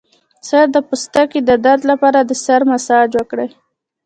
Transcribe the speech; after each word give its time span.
د 0.41 0.43
سر 0.49 0.65
د 0.75 0.77
پوستکي 0.87 1.39
د 1.45 1.51
درد 1.65 1.81
لپاره 1.91 2.19
د 2.23 2.31
سر 2.45 2.61
مساج 2.71 3.09
وکړئ 3.19 3.49